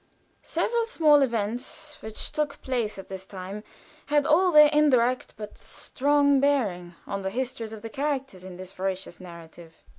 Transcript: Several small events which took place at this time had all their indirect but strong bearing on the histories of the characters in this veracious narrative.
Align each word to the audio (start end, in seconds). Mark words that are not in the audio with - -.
Several 0.41 0.87
small 0.87 1.21
events 1.21 2.01
which 2.01 2.31
took 2.31 2.59
place 2.63 2.97
at 2.97 3.07
this 3.07 3.27
time 3.27 3.63
had 4.07 4.25
all 4.25 4.51
their 4.51 4.65
indirect 4.69 5.35
but 5.37 5.59
strong 5.59 6.39
bearing 6.39 6.95
on 7.05 7.21
the 7.21 7.29
histories 7.29 7.71
of 7.71 7.83
the 7.83 7.89
characters 7.91 8.43
in 8.43 8.57
this 8.57 8.71
veracious 8.73 9.19
narrative. 9.19 9.83